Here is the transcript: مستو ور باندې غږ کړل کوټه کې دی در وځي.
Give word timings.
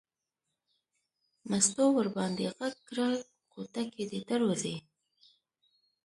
مستو 1.49 1.85
ور 1.95 2.07
باندې 2.15 2.45
غږ 2.57 2.75
کړل 2.89 3.13
کوټه 3.51 3.83
کې 3.93 4.03
دی 4.11 4.19
در 4.29 4.41
وځي. 4.47 4.75